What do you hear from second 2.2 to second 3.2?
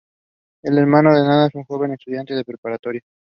de preparatoria.